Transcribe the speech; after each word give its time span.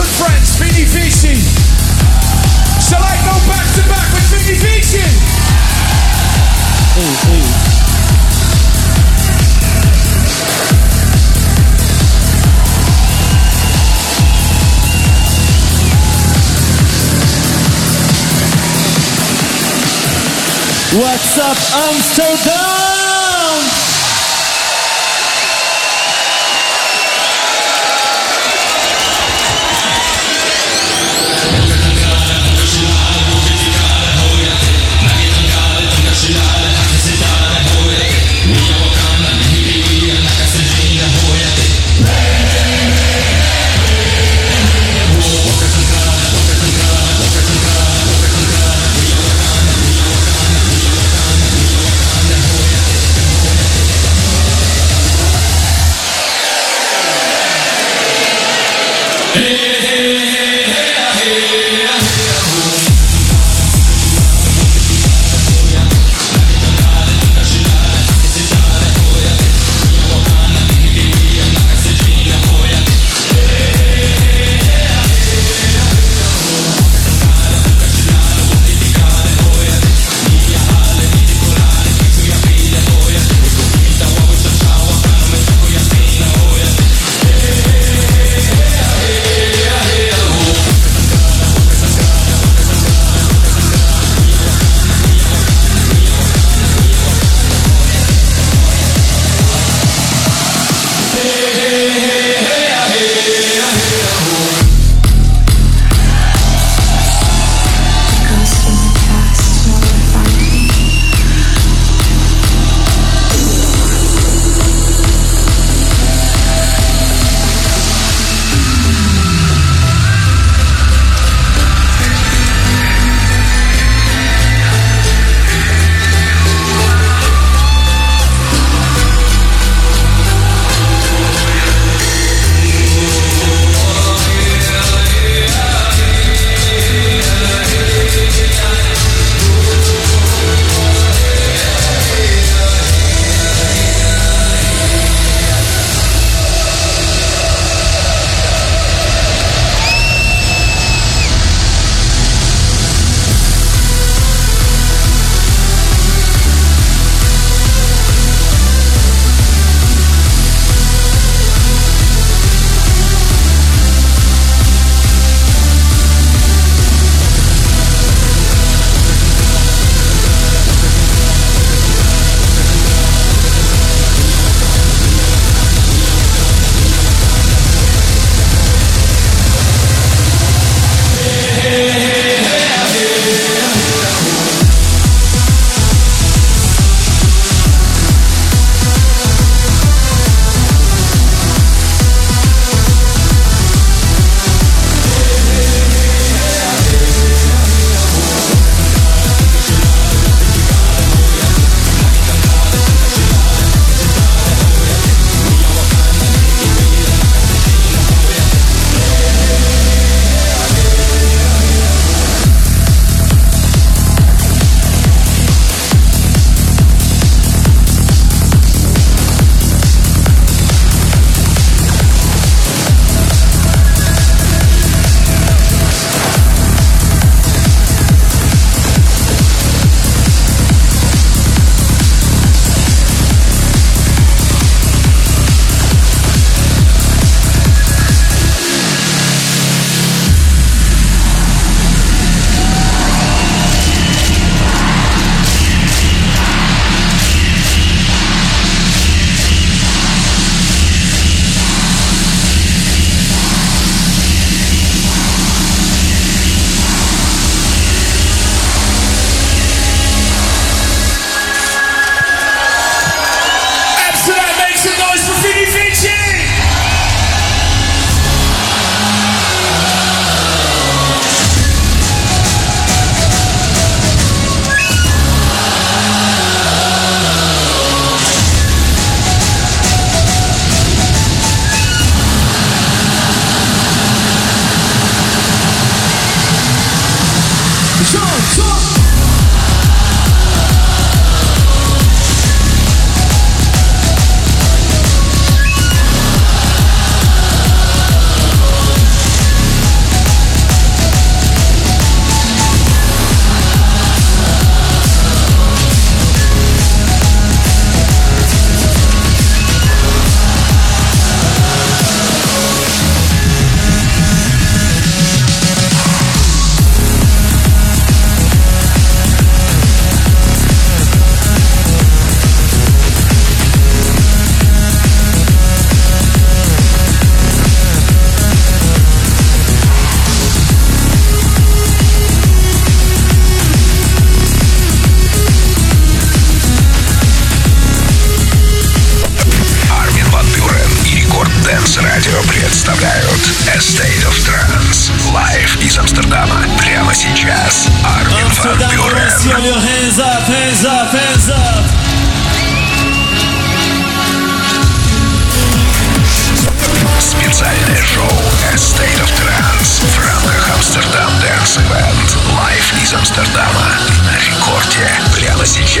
good 0.00 0.08
friends, 0.16 0.56
Vinny 0.56 0.84
Vici. 0.84 1.36
Shall 2.80 3.02
I 3.04 3.16
go 3.28 3.36
back 3.52 3.66
to 3.76 3.82
back 3.88 4.08
with 4.14 4.24
Vinny 4.32 4.56
Vici? 4.56 5.04
Please, 6.94 7.20
please. 7.24 7.70
What's 20.98 21.38
up, 21.38 21.58
Amsterdam? 21.76 22.89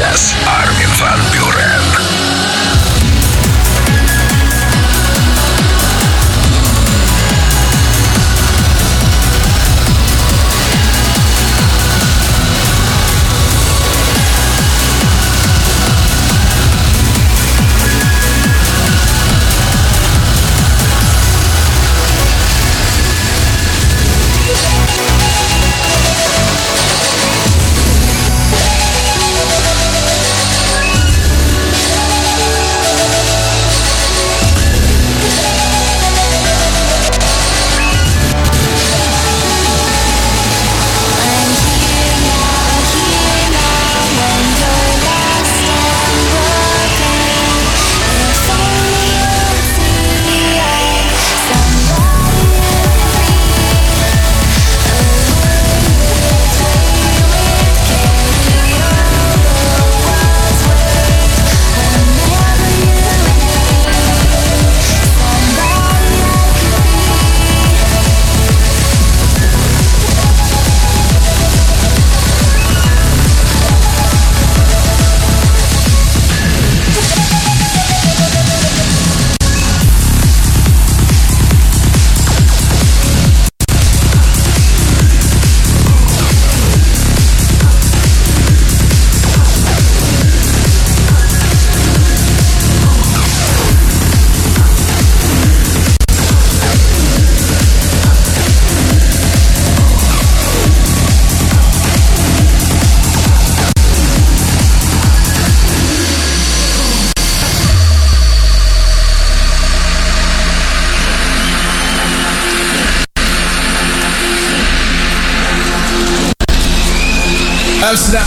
Сейчас. 0.00 0.34
Армин 0.46 0.88
Ван 0.98 1.20
Бюрен. 1.32 1.49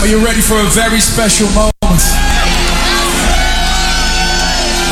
Are 0.04 0.12
you 0.12 0.20
ready 0.20 0.44
for 0.44 0.60
a 0.60 0.68
very 0.76 1.00
special 1.00 1.48
moment? 1.56 1.80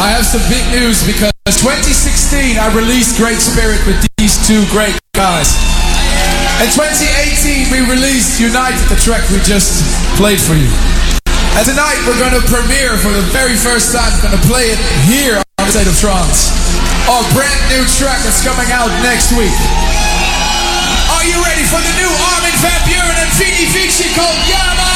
I 0.00 0.08
have 0.08 0.24
some 0.24 0.40
big 0.48 0.64
news 0.72 1.04
because 1.04 1.36
2016 1.52 2.56
I 2.56 2.72
released 2.72 3.20
Great 3.20 3.36
Spirit 3.36 3.76
with 3.84 4.00
these 4.16 4.40
two 4.48 4.64
great 4.72 4.96
guys. 5.12 5.52
In 6.64 6.72
2018 6.72 7.68
we 7.68 7.84
released 7.92 8.40
United, 8.40 8.80
the 8.88 8.96
track 9.04 9.20
we 9.28 9.36
just 9.44 9.84
played 10.16 10.40
for 10.40 10.56
you. 10.56 10.72
And 11.60 11.64
tonight 11.68 12.00
we're 12.08 12.16
going 12.16 12.32
to 12.32 12.40
premiere 12.48 12.96
for 12.96 13.12
the 13.12 13.28
very 13.36 13.60
first 13.60 13.92
time, 13.92 14.08
we're 14.16 14.32
going 14.32 14.40
to 14.40 14.46
play 14.48 14.72
it 14.72 14.80
here 15.04 15.36
on 15.36 15.44
the 15.60 15.76
State 15.76 15.92
of 15.92 15.96
Trance. 16.00 16.56
Our 17.04 17.20
brand 17.36 17.60
new 17.68 17.84
track 18.00 18.16
that's 18.24 18.40
coming 18.40 18.72
out 18.72 18.88
next 19.04 19.28
week. 19.36 19.52
Are 21.22 21.28
you 21.28 21.40
ready 21.44 21.62
for 21.62 21.78
the 21.78 21.94
new 21.94 22.10
Armin 22.34 22.50
van 22.58 22.82
Buren 22.84 23.16
and 23.16 23.30
Vini 23.38 23.66
Vici 23.70 24.12
called 24.12 24.34
Yama? 24.50 24.90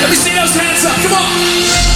Let 0.00 0.08
me 0.08 0.16
see 0.16 0.32
those 0.32 0.56
hands 0.56 0.86
up. 0.86 0.96
Come 1.04 1.12
on. 1.12 1.89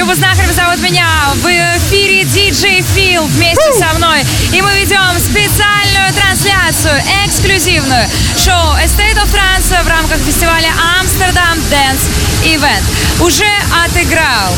Люба 0.00 0.14
Знахарева 0.14 0.54
зовут 0.54 0.80
меня. 0.80 1.06
В 1.34 1.46
эфире 1.46 2.22
DJ 2.22 2.82
Фил 2.94 3.22
вместе 3.24 3.70
со 3.78 3.92
мной. 3.98 4.24
И 4.50 4.62
мы 4.62 4.70
ведем 4.80 4.98
специальную 5.18 6.14
трансляцию, 6.14 7.02
эксклюзивную. 7.26 8.08
Шоу 8.34 8.76
Estate 8.82 9.18
of 9.18 9.28
Trance 9.30 9.84
в 9.84 9.86
рамках 9.86 10.16
фестиваля 10.20 10.70
Амстердам 10.98 11.58
Dance 11.70 12.00
Event. 12.44 12.82
Уже 13.22 13.44
отыграл 13.84 14.56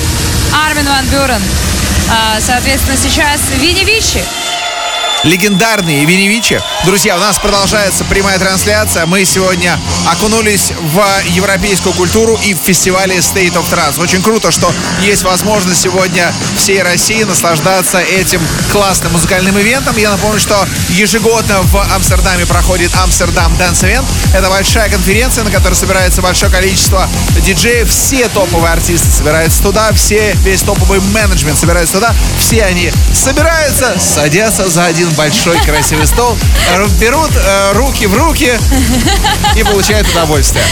Армин 0.64 0.86
Ван 0.86 1.06
Бюрен. 1.06 1.42
А, 2.08 2.38
соответственно, 2.40 2.96
сейчас 2.96 3.40
Винни 3.58 3.82
Вичи 3.84 4.22
легендарные 5.24 6.04
Виневичи. 6.04 6.60
Друзья, 6.84 7.16
у 7.16 7.20
нас 7.20 7.38
продолжается 7.38 8.04
прямая 8.04 8.38
трансляция. 8.38 9.06
Мы 9.06 9.24
сегодня 9.24 9.78
окунулись 10.10 10.72
в 10.80 11.04
европейскую 11.28 11.94
культуру 11.94 12.38
и 12.42 12.54
в 12.54 12.58
фестивале 12.58 13.16
State 13.16 13.54
of 13.54 13.64
Trance. 13.70 14.00
Очень 14.00 14.22
круто, 14.22 14.50
что 14.50 14.72
есть 15.00 15.22
возможность 15.22 15.80
сегодня 15.80 16.32
всей 16.56 16.82
России 16.82 17.22
наслаждаться 17.22 18.00
этим 18.00 18.40
классным 18.72 19.12
музыкальным 19.12 19.58
ивентом. 19.58 19.96
Я 19.96 20.10
напомню, 20.10 20.40
что 20.40 20.66
ежегодно 20.88 21.62
в 21.62 21.94
Амстердаме 21.94 22.46
проходит 22.46 22.94
Амстердам 22.96 23.52
Dance 23.54 23.82
Event. 23.82 24.04
Это 24.34 24.48
большая 24.48 24.90
конференция, 24.90 25.44
на 25.44 25.50
которой 25.50 25.74
собирается 25.74 26.20
большое 26.20 26.50
количество 26.50 27.08
диджеев. 27.44 27.88
Все 27.88 28.28
топовые 28.28 28.72
артисты 28.72 29.08
собираются 29.10 29.62
туда, 29.62 29.92
все, 29.92 30.32
весь 30.42 30.62
топовый 30.62 31.00
менеджмент 31.00 31.58
собирается 31.58 31.94
туда. 31.94 32.14
Все 32.38 32.64
они 32.64 32.92
собираются, 33.12 33.96
садятся 34.00 34.68
за 34.68 34.86
один 34.86 35.11
большой 35.16 35.58
красивый 35.60 36.06
стол, 36.06 36.36
берут 36.98 37.30
э, 37.34 37.72
руки 37.72 38.06
в 38.06 38.16
руки 38.16 38.58
и 39.56 39.62
получают 39.62 40.08
удовольствие. 40.08 40.64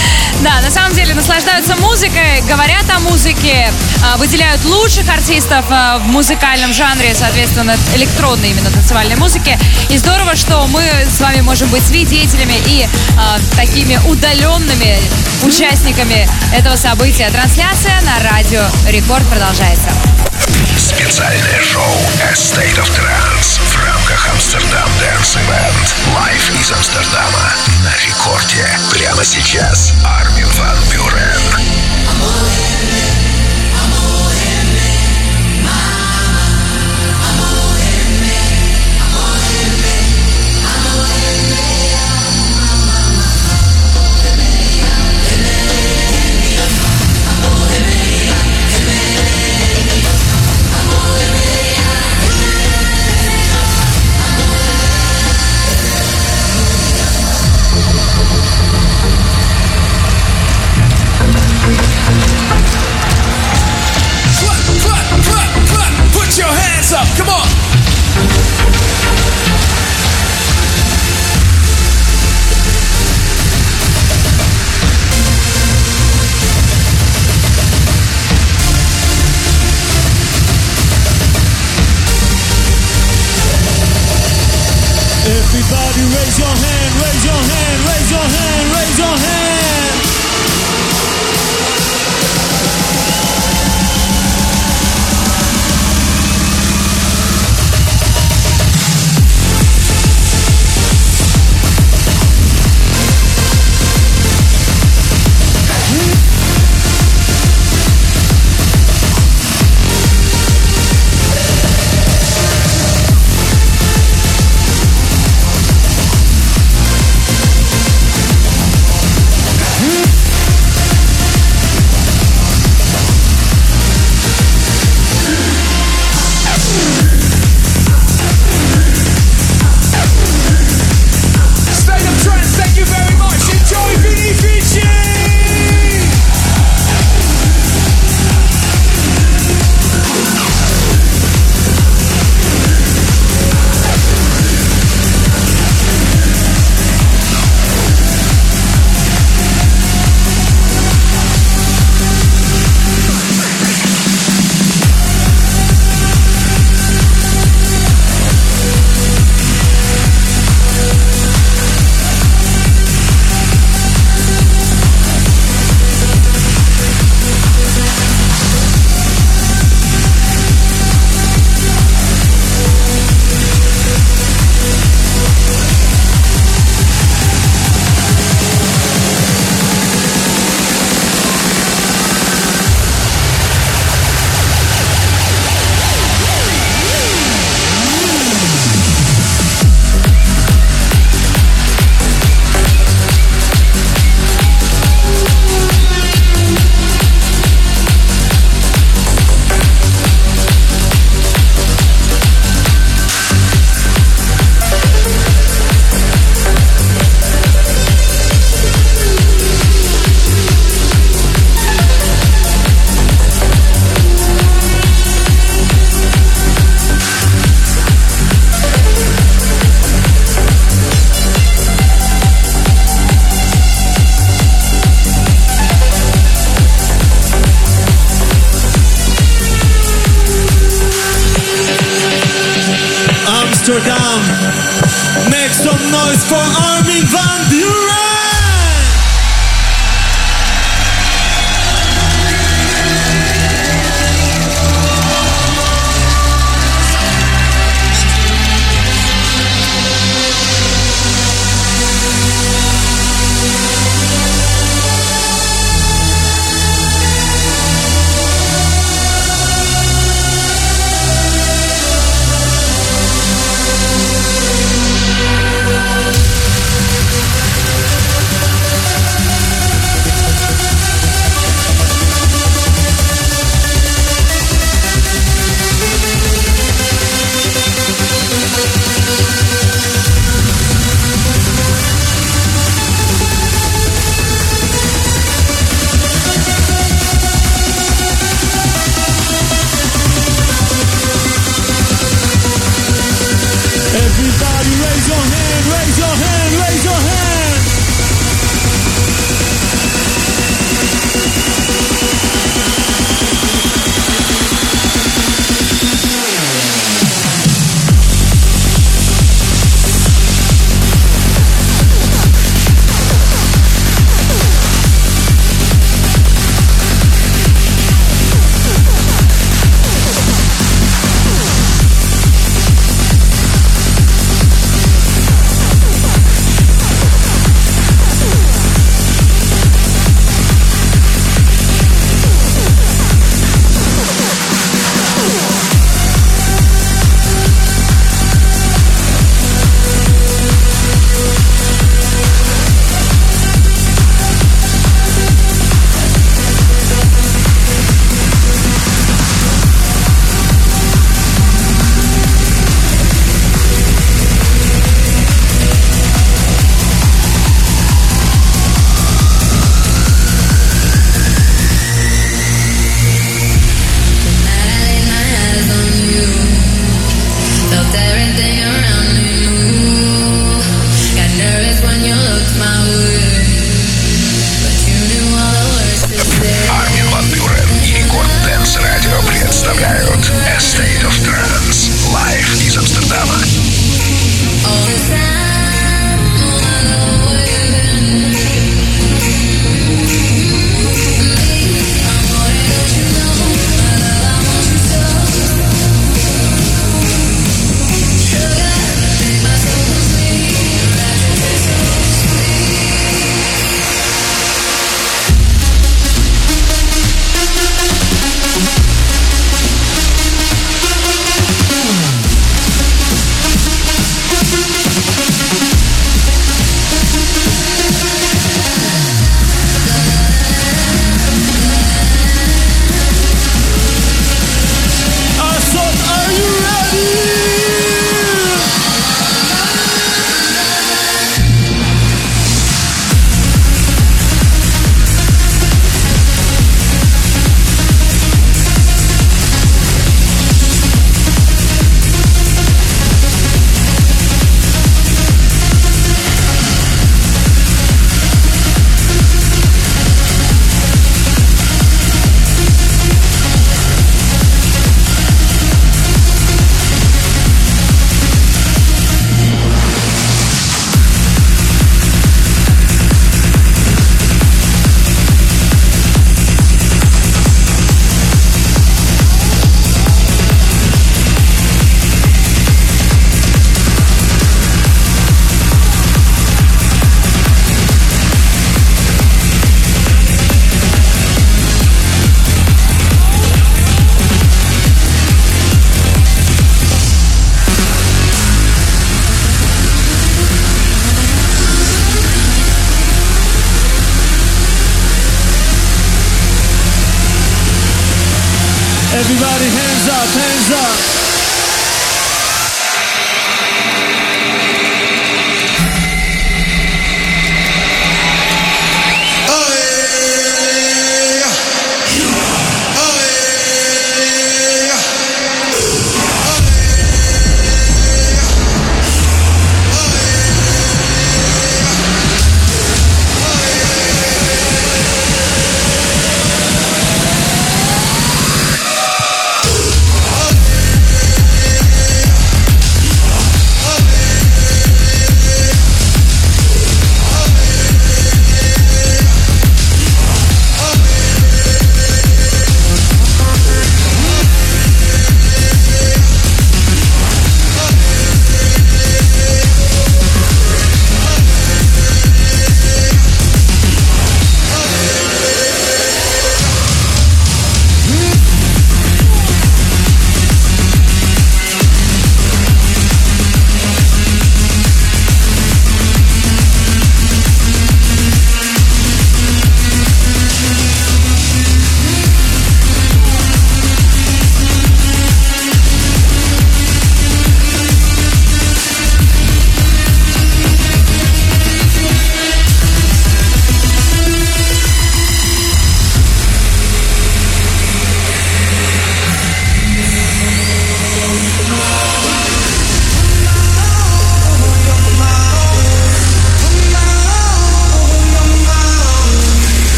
Да, 0.42 0.61
на 0.62 0.70
самом 0.70 0.94
деле 0.94 1.14
наслаждаются 1.14 1.76
музыкой, 1.76 2.40
говорят 2.49 2.85
о 2.94 3.00
музыке, 3.00 3.70
э, 3.70 4.16
выделяют 4.16 4.64
лучших 4.64 5.09
артистов 5.09 5.64
э, 5.70 5.99
в 5.99 6.06
музыкальном 6.06 6.73
жанре, 6.73 7.14
соответственно, 7.14 7.76
электронной 7.94 8.50
именно 8.50 8.70
танцевальной 8.70 9.16
музыки. 9.16 9.59
И 9.90 9.99
здорово, 9.99 10.37
что 10.37 10.66
мы 10.68 10.82
с 10.82 11.20
вами 11.20 11.40
можем 11.40 11.68
быть 11.68 11.87
свидетелями 11.87 12.54
и 12.66 12.85
э, 12.85 13.56
такими 13.56 14.00
удаленными 14.09 14.99
участниками 15.42 16.28
этого 16.54 16.76
события. 16.76 17.28
Трансляция 17.30 18.00
на 18.02 18.30
радио 18.30 18.62
Рекорд 18.88 19.26
продолжается. 19.28 19.90
Специальное 20.78 21.62
шоу 21.62 21.85
A 22.23 22.32
State 22.32 22.78
of 22.78 22.90
Trance 22.90 23.61
в 23.61 23.87
рамках 23.87 24.30
Амстердам 24.33 24.89
Dance 25.01 25.37
Event. 25.37 26.15
Лайв 26.15 26.61
из 26.61 26.71
Амстердама 26.73 27.53
на 27.83 27.93
рекорде. 28.07 28.67
Прямо 28.91 29.25
сейчас 29.25 29.93
Армин 30.05 30.49
Ван 30.57 30.77
Бюрен. 30.93 31.60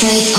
break 0.00 0.35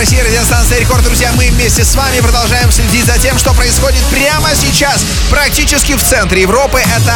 России, 0.00 0.18
радиостанция 0.18 0.78
Рекорд. 0.78 1.04
Друзья, 1.04 1.30
мы 1.36 1.50
вместе 1.50 1.84
с 1.84 1.94
вами 1.94 2.20
продолжаем 2.20 2.72
следить 2.72 3.04
за 3.04 3.18
тем, 3.18 3.36
что 3.36 3.52
происходит 3.52 4.02
прямо 4.04 4.48
сейчас, 4.54 5.04
практически 5.28 5.94
в 5.94 6.02
центре 6.02 6.40
Европы. 6.40 6.80
Это 6.96 7.14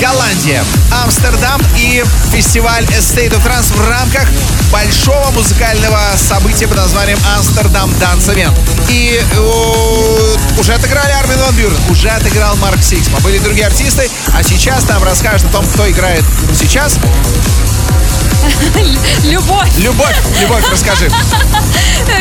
Голландия, 0.00 0.64
Амстердам 0.90 1.62
и 1.76 2.02
фестиваль 2.32 2.82
State 2.86 3.30
of 3.30 3.46
Trance 3.46 3.72
в 3.72 3.88
рамках 3.88 4.26
большого 4.72 5.30
музыкального 5.30 6.00
события 6.16 6.66
под 6.66 6.78
названием 6.78 7.20
Amsterdam 7.36 7.88
Dance. 8.00 8.52
И 8.88 9.22
э, 9.22 10.58
уже 10.58 10.74
отыграли 10.74 11.12
Армин 11.12 11.38
Ван 11.38 11.54
Бюрен, 11.54 11.78
уже 11.88 12.08
отыграл 12.08 12.56
Марк 12.56 12.82
Сиксма. 12.82 13.20
Были 13.20 13.38
другие 13.38 13.68
артисты, 13.68 14.10
а 14.34 14.42
сейчас 14.42 14.88
нам 14.88 15.04
расскажет 15.04 15.46
о 15.50 15.52
том, 15.52 15.64
кто 15.68 15.88
играет 15.88 16.24
сейчас. 16.58 16.98
Любовь. 19.24 19.68
Любовь, 19.78 20.16
Любовь, 20.40 20.64
расскажи. 20.70 21.10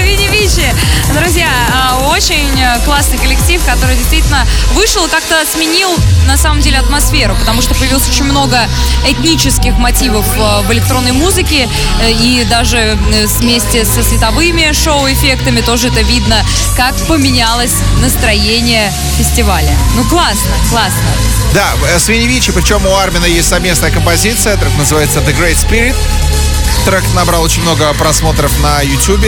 Винни 0.03 0.27
Вичи. 0.27 0.73
Друзья, 1.13 1.49
а, 1.73 2.09
очень 2.09 2.49
классный 2.85 3.17
коллектив, 3.17 3.61
который 3.65 3.95
действительно 3.95 4.45
вышел 4.73 5.05
и 5.05 5.09
как-то 5.09 5.35
сменил 5.51 5.89
на 6.27 6.37
самом 6.37 6.61
деле 6.61 6.79
атмосферу, 6.79 7.35
потому 7.35 7.61
что 7.61 7.73
появилось 7.75 8.07
очень 8.07 8.25
много 8.25 8.59
этнических 9.07 9.77
мотивов 9.77 10.25
а, 10.37 10.61
в 10.61 10.71
электронной 10.71 11.13
музыке 11.13 11.69
э, 12.01 12.11
и 12.11 12.45
даже 12.45 12.77
э, 12.77 13.25
вместе 13.39 13.85
со 13.85 14.03
световыми 14.03 14.71
шоу-эффектами 14.73 15.61
тоже 15.61 15.87
это 15.87 16.01
видно, 16.01 16.45
как 16.75 16.95
поменялось 17.07 17.73
настроение 18.01 18.91
фестиваля. 19.17 19.75
Ну 19.95 20.03
классно, 20.05 20.51
классно. 20.69 21.46
Да, 21.57 21.73
э, 21.87 21.97
с 21.97 22.07
Винни 22.07 22.27
Вичи, 22.27 22.51
причем 22.51 22.85
у 22.85 22.95
Армина 22.97 23.25
есть 23.25 23.47
совместная 23.47 23.89
композиция, 23.89 24.57
трек 24.57 24.71
называется 24.77 25.21
The 25.21 25.35
Great 25.35 25.55
Spirit. 25.55 25.95
Трек 26.87 27.03
набрал 27.13 27.43
очень 27.43 27.63
много 27.63 27.93
просмотров 27.95 28.57
на 28.61 28.81
YouTube. 28.81 29.25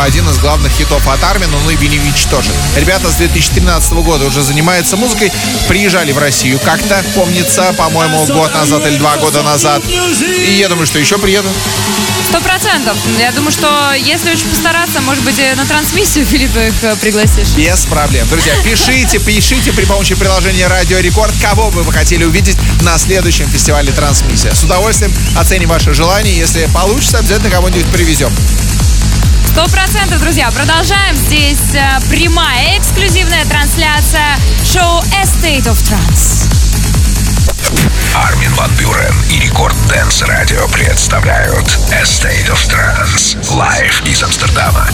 Один 0.00 0.28
из 0.28 0.38
главных 0.38 0.72
хитов 0.72 1.06
от 1.06 1.22
Армина, 1.22 1.52
ну 1.62 1.70
и 1.70 1.76
Виневич 1.76 2.24
тоже. 2.24 2.50
Ребята 2.74 3.08
с 3.08 3.14
2013 3.14 3.92
года 3.92 4.26
уже 4.26 4.42
занимаются 4.42 4.96
музыкой. 4.96 5.30
Приезжали 5.68 6.10
в 6.10 6.18
Россию 6.18 6.58
как-то, 6.58 7.00
помнится, 7.14 7.72
по-моему, 7.74 8.26
год 8.26 8.52
назад 8.52 8.84
или 8.84 8.96
два 8.96 9.16
года 9.18 9.44
назад. 9.44 9.80
И 9.88 10.54
я 10.58 10.68
думаю, 10.68 10.86
что 10.88 10.98
еще 10.98 11.18
приеду. 11.18 11.48
Сто 12.28 12.40
процентов. 12.40 12.96
Я 13.18 13.32
думаю, 13.32 13.52
что 13.52 13.92
если 13.94 14.32
очень 14.32 14.48
постараться, 14.48 15.00
может 15.00 15.24
быть, 15.24 15.38
на 15.56 15.64
трансмиссию 15.64 16.26
Филиппа 16.30 16.58
их 16.58 16.74
э, 16.82 16.96
пригласишь. 16.96 17.48
Без 17.56 17.86
проблем. 17.86 18.28
Друзья, 18.28 18.52
пишите, 18.62 19.18
пишите 19.18 19.72
при 19.72 19.86
помощи 19.86 20.14
приложения 20.14 20.66
Радио 20.66 20.98
Рекорд, 20.98 21.32
кого 21.40 21.70
бы 21.70 21.84
вы 21.84 21.92
хотели 21.92 22.24
увидеть 22.24 22.58
на 22.82 22.98
следующем 22.98 23.48
фестивале 23.48 23.92
трансмиссия. 23.92 24.52
С 24.52 24.62
удовольствием 24.62 25.10
оценим 25.38 25.70
ваши 25.70 25.94
желания. 25.94 26.36
Если 26.36 26.66
получится, 26.66 26.87
обязательно 26.88 27.50
кого-нибудь 27.50 27.86
привезем. 27.92 28.32
Сто 29.52 29.66
процентов, 29.66 30.20
друзья. 30.20 30.50
Продолжаем. 30.50 31.14
Здесь 31.16 31.74
э, 31.74 32.00
прямая 32.08 32.78
эксклюзивная 32.78 33.44
трансляция 33.44 34.38
шоу 34.64 35.02
A 35.12 35.24
State 35.24 35.64
of 35.64 35.76
Trance. 35.82 36.48
Армин 38.14 38.54
Ван 38.54 38.70
Бюрен 38.76 39.14
и 39.30 39.38
Record 39.40 39.76
Dance 39.88 40.22
Radio 40.22 40.66
представляют 40.68 41.78
A 41.92 42.02
State 42.04 42.48
of 42.48 42.58
Trance 42.68 43.36
Live 43.50 44.08
из 44.08 44.22
Амстердама. 44.22 44.88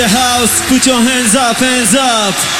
The 0.00 0.08
house, 0.08 0.62
put 0.66 0.86
your 0.86 0.96
hands 0.96 1.34
up, 1.34 1.56
hands 1.56 1.94
up. 1.94 2.59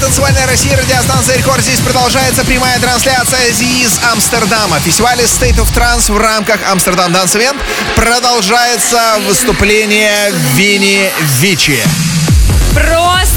танцевальная 0.00 0.46
Россия, 0.46 0.76
радиостанция 0.76 1.36
Рекорд. 1.36 1.62
Здесь 1.62 1.80
продолжается 1.80 2.44
прямая 2.44 2.78
трансляция 2.80 3.48
из 3.48 4.00
Амстердама. 4.12 4.80
Фестиваль 4.80 5.20
State 5.20 5.56
of 5.56 5.72
Trance 5.74 6.12
в 6.12 6.16
рамках 6.16 6.60
Амстердам 6.70 7.14
Dance 7.14 7.36
Event 7.36 7.60
продолжается 7.94 9.18
выступление 9.26 10.32
Вини 10.54 11.10
Вичи. 11.40 11.82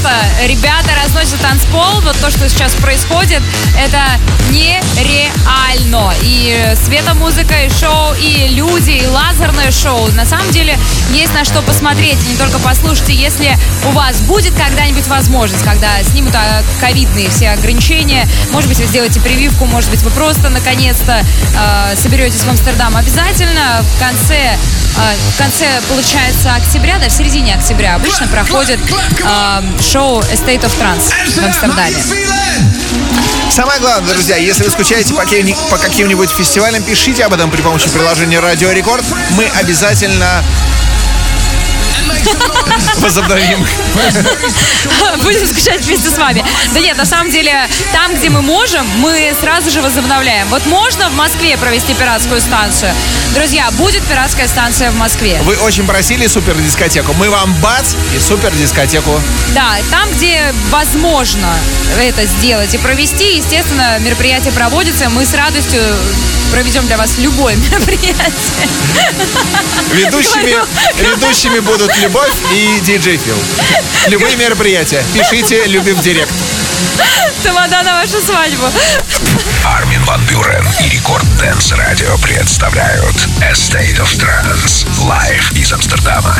Просто 0.04 0.46
ребята 0.46 0.90
разносят 1.02 1.40
танцпол. 1.40 2.02
Вот 2.02 2.14
то, 2.20 2.28
что 2.28 2.46
сейчас 2.46 2.74
происходит, 2.74 3.40
это 3.82 4.02
нереально. 4.50 6.12
И 6.20 6.74
светомузыка, 6.84 7.64
и 7.64 7.70
шоу, 7.70 8.12
и 8.20 8.48
люди, 8.48 8.90
и 8.90 9.06
лазерное 9.06 9.70
шоу. 9.70 10.12
На 10.12 10.26
самом 10.26 10.50
деле 10.50 10.78
есть 11.10 11.32
на 11.32 11.46
что 11.46 11.62
посмотреть, 11.62 12.18
не 12.28 12.36
только 12.36 12.58
послушать. 12.58 13.08
Если 13.08 13.56
у 13.86 13.92
вас 13.92 14.20
будет 14.22 14.52
когда-нибудь 14.52 15.06
возможность, 15.06 15.64
когда 15.64 16.02
снимут 16.02 16.34
а, 16.34 16.62
ковидные 16.80 17.30
все 17.30 17.50
ограничения, 17.52 18.28
может 18.50 18.68
быть, 18.68 18.78
вы 18.78 18.84
сделаете 18.84 19.20
прививку, 19.20 19.64
может 19.64 19.88
быть, 19.88 20.02
вы 20.02 20.10
просто 20.10 20.50
наконец-то 20.50 21.24
э, 21.24 21.96
соберетесь 21.96 22.40
в 22.40 22.50
Амстердам. 22.50 22.94
Обязательно 22.94 23.82
в 23.82 23.98
конце, 23.98 24.58
в 24.96 25.38
конце, 25.38 25.66
получается, 25.88 26.54
октября, 26.54 26.98
да, 26.98 27.08
в 27.08 27.12
середине 27.12 27.54
октября 27.54 27.96
обычно 27.96 28.28
проходит 28.28 28.78
э, 28.80 29.62
шоу 29.82 30.20
A 30.20 30.34
State 30.34 30.62
of 30.62 30.72
Trance 30.78 31.12
в 31.34 31.44
Амстердаме. 31.44 31.96
Самое 33.50 33.80
главное, 33.80 34.14
друзья, 34.14 34.36
если 34.36 34.64
вы 34.64 34.70
скучаете 34.70 35.14
по, 35.14 35.24
по 35.70 35.78
каким-нибудь 35.78 36.30
фестивалям, 36.30 36.82
пишите 36.82 37.24
об 37.24 37.34
этом 37.34 37.50
при 37.50 37.62
помощи 37.62 37.88
приложения 37.88 38.40
Радио 38.40 38.70
Рекорд. 38.70 39.04
Мы 39.30 39.46
обязательно 39.58 40.42
возобновим. 42.98 43.66
Будем 45.22 45.46
скучать 45.46 45.82
вместе 45.82 46.08
с 46.08 46.18
вами. 46.18 46.44
Да 46.72 46.80
нет, 46.80 46.96
на 46.96 47.04
самом 47.04 47.30
деле, 47.30 47.68
там, 47.92 48.14
где 48.14 48.30
мы 48.30 48.42
можем, 48.42 48.86
мы 48.98 49.34
сразу 49.40 49.70
же 49.70 49.82
возобновляем. 49.82 50.48
Вот 50.48 50.64
можно 50.66 51.08
в 51.10 51.14
Москве 51.14 51.56
провести 51.56 51.94
пиратскую 51.94 52.40
станцию. 52.40 52.92
Друзья, 53.34 53.70
будет 53.72 54.02
пиратская 54.04 54.48
станция 54.48 54.90
в 54.90 54.96
Москве. 54.96 55.40
Вы 55.44 55.56
очень 55.56 55.86
просили 55.86 56.26
супер 56.26 56.54
дискотеку. 56.56 57.12
Мы 57.14 57.30
вам 57.30 57.52
бац 57.54 57.94
и 58.14 58.18
супер 58.18 58.52
дискотеку. 58.52 59.20
Да, 59.54 59.76
там, 59.90 60.10
где 60.12 60.52
возможно 60.70 61.48
это 62.00 62.26
сделать 62.26 62.74
и 62.74 62.78
провести, 62.78 63.36
естественно, 63.36 63.98
мероприятие 64.00 64.52
проводится. 64.52 65.08
Мы 65.10 65.24
с 65.24 65.34
радостью 65.34 65.80
проведем 66.52 66.86
для 66.86 66.96
вас 66.96 67.18
любое 67.18 67.56
мероприятие. 67.70 68.68
Ведущими, 69.92 70.56
ведущими 71.00 71.58
будут 71.60 71.94
Любовь 71.96 72.32
и 72.64 72.80
Диджей 72.80 73.18
Фил. 73.18 73.36
Любые 74.06 74.36
мероприятия. 74.36 75.04
Пишите 75.12 75.64
«Любе 75.66 75.94
в 75.96 76.02
директ». 76.02 76.32
Тамада 77.42 77.82
на 77.82 78.00
вашу 78.00 78.20
свадьбу. 78.24 78.64
Армин 79.64 80.02
Ван 80.04 80.24
Бюрен 80.24 80.66
и 80.80 80.88
Record 80.88 81.24
Dance 81.36 81.72
Radio 81.72 82.16
представляют 82.18 83.16
A 83.42 83.52
State 83.52 83.98
of 83.98 84.16
Trance 84.16 84.86
Live 85.02 85.58
из 85.58 85.72
Амстердама. 85.72 86.36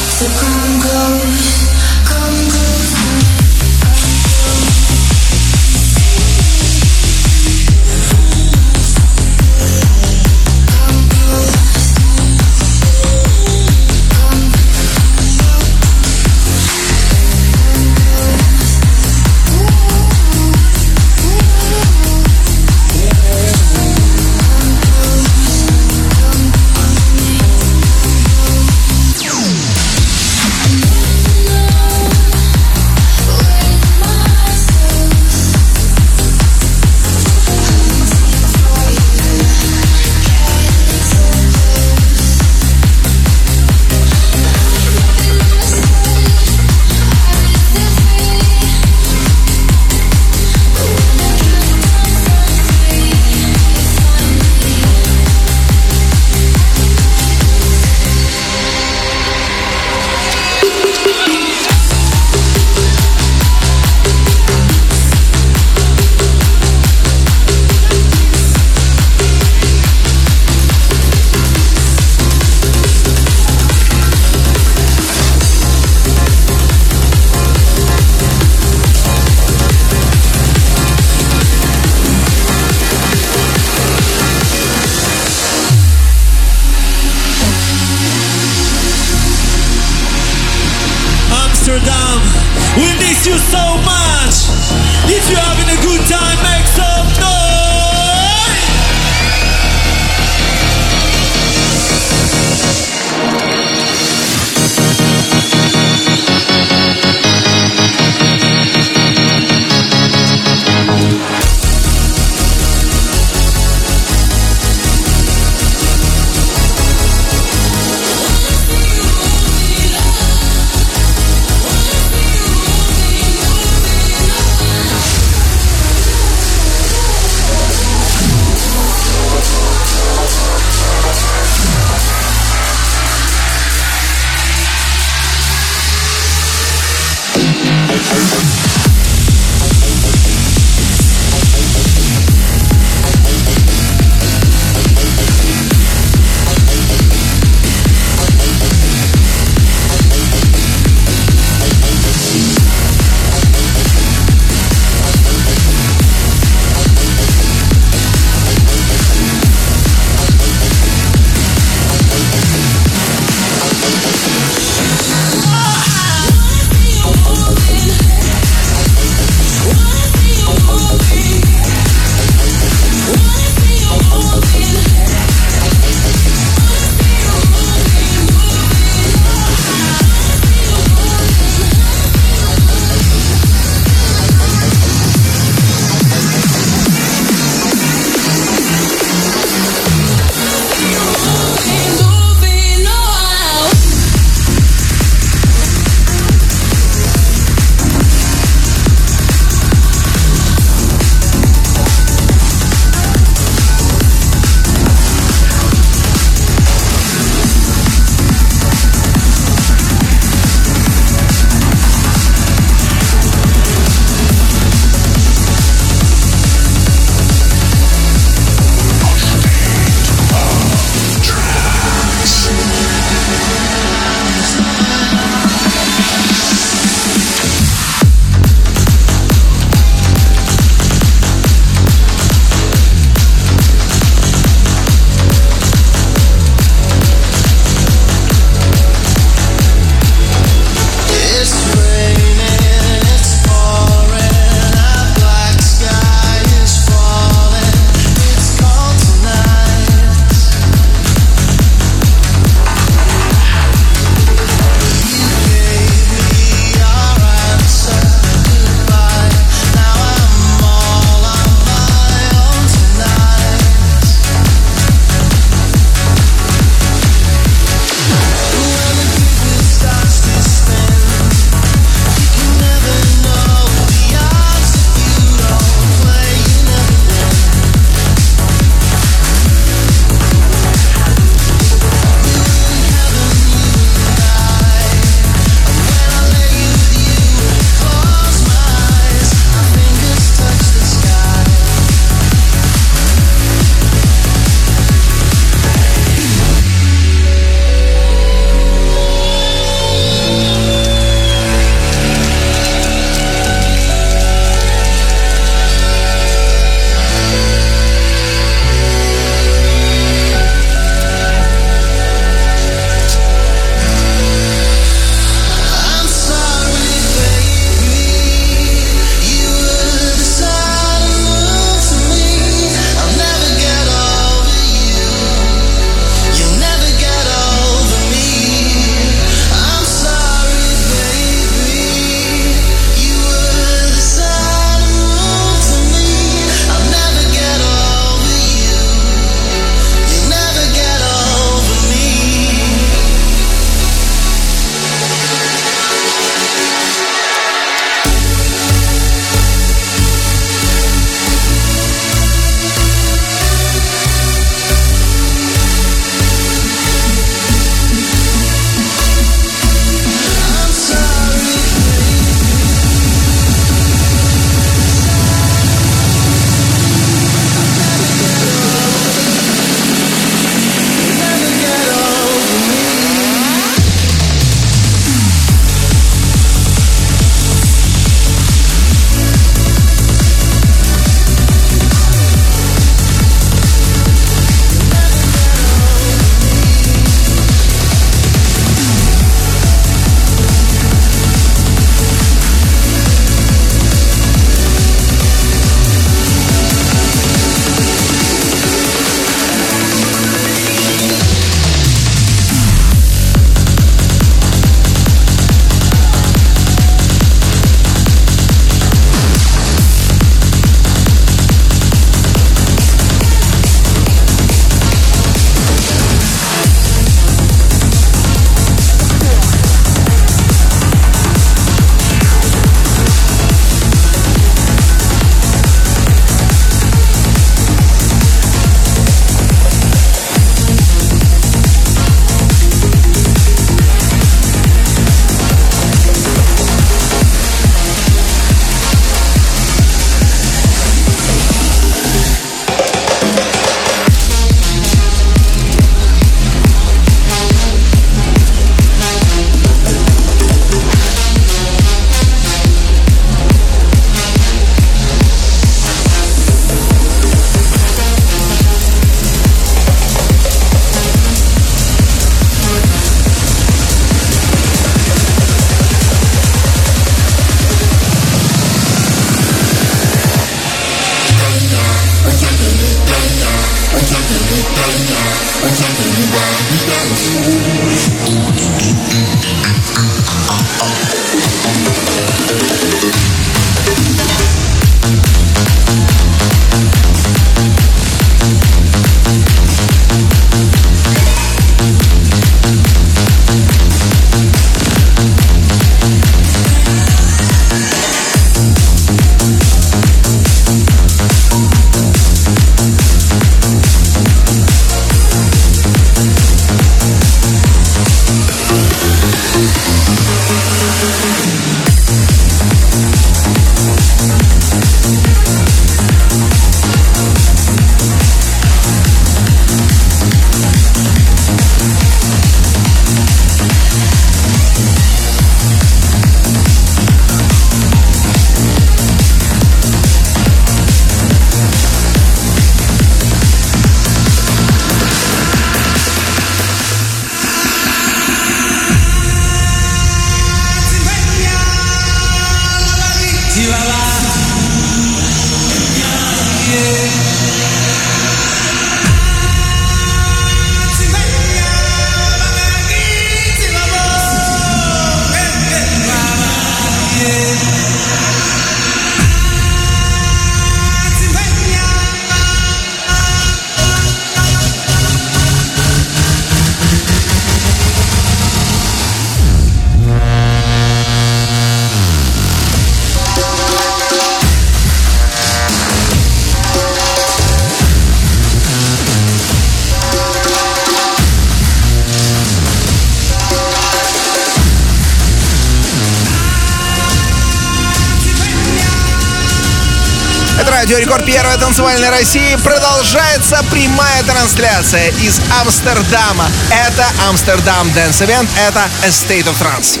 Танцевальная 591.76 592.10
России. 592.10 592.56
Продолжается 592.64 593.62
прямая 593.70 594.22
трансляция 594.22 595.10
из 595.20 595.38
Амстердама. 595.60 596.50
Это 596.70 597.06
Амстердам 597.28 597.88
Dance 597.88 598.26
Event, 598.26 598.48
это 598.66 598.88
A 599.02 599.08
State 599.08 599.44
of 599.44 599.56
Trance. 599.60 600.00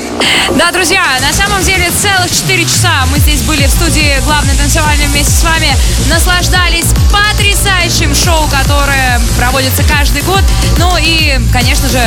Да, 0.56 0.72
друзья, 0.72 1.04
на 1.20 1.34
самом 1.34 1.62
деле 1.62 1.90
целых 1.90 2.30
4 2.30 2.64
часа 2.64 3.04
мы 3.10 3.18
здесь 3.18 3.42
были 3.42 3.66
в 3.66 3.70
студии 3.70 4.18
главной 4.24 4.54
танцевальной 4.54 5.06
вместе 5.08 5.32
с 5.32 5.42
вами, 5.42 5.76
наслаждались 6.08 6.86
потрясающим 7.12 8.14
шоу, 8.14 8.48
которое 8.48 8.95
проводится 9.36 9.82
каждый 9.84 10.22
год. 10.22 10.42
Ну 10.78 10.96
и, 10.98 11.38
конечно 11.52 11.88
же, 11.88 12.00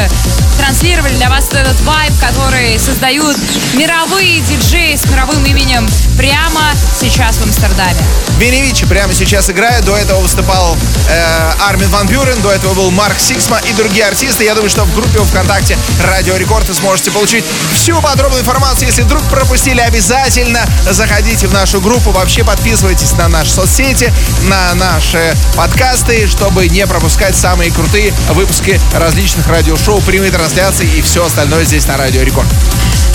транслировали 0.58 1.16
для 1.16 1.30
вас 1.30 1.46
этот 1.52 1.80
вайб, 1.82 2.14
который 2.20 2.78
создают 2.80 3.38
мировые 3.76 4.42
диджеи 4.42 4.96
с 4.96 5.10
мировым 5.10 5.46
именем 5.46 5.88
прямо 6.18 6.62
сейчас 7.00 7.38
в 7.38 7.44
Амстердаме. 7.44 8.00
Vini 8.38 8.62
Vici 8.62 8.86
прямо 8.86 9.14
сейчас 9.14 9.50
играет. 9.50 9.86
До 9.86 9.96
этого 9.96 10.20
выступал 10.20 10.76
э, 11.10 11.52
Армин 11.68 11.90
Ван 11.90 12.08
Бюрен, 12.08 12.42
до 12.42 12.52
этого 12.52 12.74
был 12.74 12.92
Марк 12.92 13.20
Сиксма 13.20 13.60
и 13.70 13.74
другие 13.74 14.06
артисты. 14.06 14.44
Я 14.44 14.56
думаю, 14.56 14.70
что 14.70 14.84
в 14.84 14.94
группе 14.96 15.20
ВКонтакте 15.20 15.78
Радио 16.04 16.36
Рекорд 16.36 16.68
вы 16.68 16.74
сможете 16.74 17.12
получить 17.12 17.46
всю 17.74 18.02
подробную 18.02 18.42
информацию. 18.42 18.88
Если 18.88 19.04
вдруг 19.04 19.24
пропустили, 19.24 19.82
обязательно 19.82 20.66
заходите 20.90 21.48
в 21.48 21.54
нашу 21.54 21.82
группу. 21.82 22.12
Вообще 22.12 22.44
подписывайтесь 22.44 23.12
на 23.14 23.28
наши 23.28 23.52
соцсети, 23.52 24.12
на 24.44 24.74
наши 24.76 25.36
подкасты, 25.56 26.28
чтобы 26.28 26.68
не 26.68 26.86
пропускать 26.88 27.19
самые 27.36 27.72
крутые 27.72 28.14
выпуски 28.30 28.80
различных 28.94 29.48
радиошоу, 29.48 30.02
прямые 30.02 30.32
трансляции 30.32 30.88
и 30.98 31.02
все 31.02 31.26
остальное 31.26 31.66
здесь 31.66 31.86
на 31.86 31.98
Радио 31.98 32.24
Рекорд. 32.24 32.48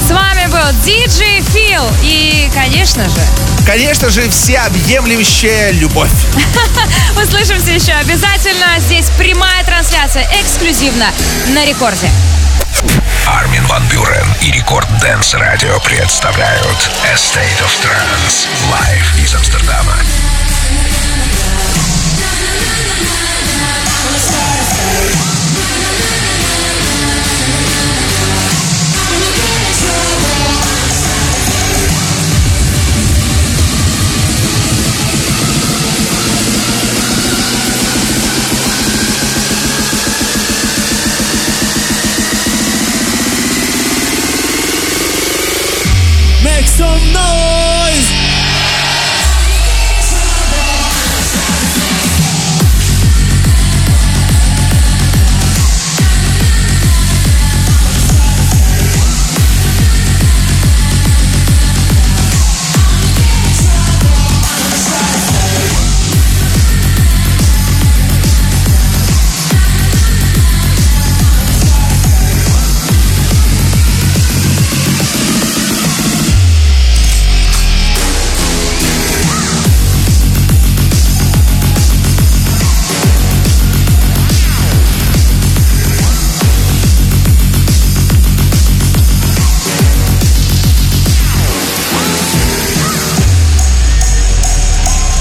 С 0.07 0.11
вами 0.11 0.47
был 0.47 0.83
диджей 0.85 1.43
Фил 1.53 1.83
и, 2.03 2.51
конечно 2.55 3.09
же, 3.09 3.21
Конечно 3.67 4.11
же, 4.11 4.29
всеобъемлющая 4.29 5.71
любовь. 5.71 6.11
услышимся 7.17 7.71
еще 7.71 7.93
обязательно. 7.93 8.79
Здесь 8.79 9.07
прямая 9.17 9.65
трансляция 9.65 10.29
эксклюзивно 10.39 11.07
на 11.49 11.65
рекорде. 11.65 12.11
Армин 13.27 13.65
Ван 13.67 13.83
Бюрен 13.89 14.27
и 14.43 14.51
Record 14.51 14.87
Dance 15.01 15.35
Radio 15.35 15.81
представляют 15.81 16.91
A 17.11 17.15
State 17.15 17.61
of 17.63 17.73
Trance 17.83 18.47
Live 18.71 19.25
из 19.25 19.35
Амстердама. 19.35 19.97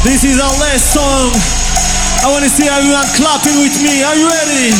This 0.03 0.25
is 0.25 0.35
our 0.35 0.51
last 0.59 0.91
song. 0.91 1.31
I 2.23 2.29
want 2.29 2.43
to 2.43 2.51
see 2.51 2.67
everyone 2.67 3.07
clapping 3.15 3.55
with 3.63 3.71
me. 3.79 4.03
Are 4.03 4.15
you 4.19 4.27
ready? 4.27 4.75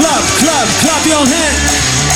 Clap, 0.00 0.24
clap, 0.40 0.68
clap 0.80 1.04
your 1.04 1.20
hands. 1.20 2.11